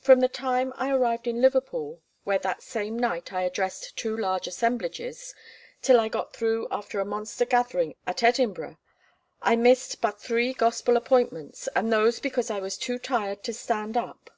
[0.00, 4.46] From the time I arrived in Liverpool, where that same night I addressed two large
[4.46, 5.34] assemblages,
[5.82, 8.78] till I got through after a monster gathering at Edinburgh,
[9.42, 13.98] I missed but three Gospel appointments, and those because I was too tired to stand
[13.98, 14.30] up.